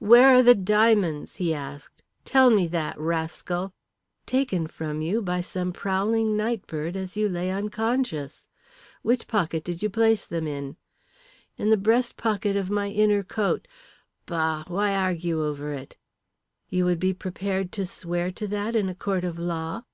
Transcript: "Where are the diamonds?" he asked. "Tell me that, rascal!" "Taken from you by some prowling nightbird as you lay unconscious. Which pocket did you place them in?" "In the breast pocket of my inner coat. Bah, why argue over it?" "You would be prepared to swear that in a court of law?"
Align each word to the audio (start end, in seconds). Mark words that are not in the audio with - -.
"Where 0.00 0.30
are 0.34 0.42
the 0.42 0.56
diamonds?" 0.56 1.36
he 1.36 1.54
asked. 1.54 2.02
"Tell 2.24 2.50
me 2.50 2.66
that, 2.66 2.98
rascal!" 2.98 3.72
"Taken 4.26 4.66
from 4.66 5.02
you 5.02 5.22
by 5.22 5.40
some 5.40 5.72
prowling 5.72 6.36
nightbird 6.36 6.96
as 6.96 7.16
you 7.16 7.28
lay 7.28 7.52
unconscious. 7.52 8.48
Which 9.02 9.28
pocket 9.28 9.62
did 9.62 9.80
you 9.80 9.88
place 9.88 10.26
them 10.26 10.48
in?" 10.48 10.76
"In 11.56 11.70
the 11.70 11.76
breast 11.76 12.16
pocket 12.16 12.56
of 12.56 12.68
my 12.70 12.88
inner 12.88 13.22
coat. 13.22 13.68
Bah, 14.26 14.64
why 14.66 14.96
argue 14.96 15.40
over 15.44 15.70
it?" 15.72 15.96
"You 16.68 16.84
would 16.86 16.98
be 16.98 17.14
prepared 17.14 17.70
to 17.78 17.86
swear 17.86 18.32
that 18.32 18.74
in 18.74 18.88
a 18.88 18.96
court 18.96 19.22
of 19.22 19.38
law?" 19.38 19.84